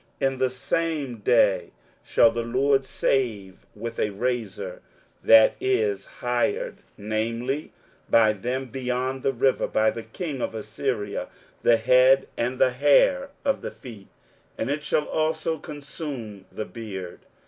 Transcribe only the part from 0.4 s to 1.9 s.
same day